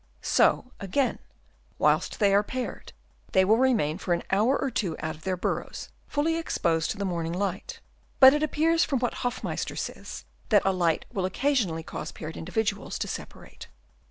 [0.23, 1.19] So, again,
[1.77, 2.91] whilst they are paired,
[3.33, 6.97] they will remain for an hour or two out of their burrows, fully exposed to
[6.97, 7.81] the morning light;
[8.19, 12.97] but it appears from what Hoffmeister says that a light will occasionally cause paired individuals
[12.97, 13.67] to separate.